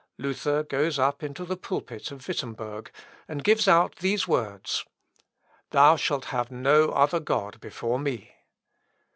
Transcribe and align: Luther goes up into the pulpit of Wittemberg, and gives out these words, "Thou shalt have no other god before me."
Luther 0.17 0.63
goes 0.63 0.97
up 0.97 1.21
into 1.21 1.45
the 1.45 1.55
pulpit 1.55 2.09
of 2.09 2.27
Wittemberg, 2.27 2.89
and 3.27 3.43
gives 3.43 3.67
out 3.67 3.97
these 3.97 4.27
words, 4.27 4.83
"Thou 5.69 5.95
shalt 5.95 6.25
have 6.33 6.49
no 6.49 6.89
other 6.89 7.19
god 7.19 7.59
before 7.61 7.99
me." 7.99 8.33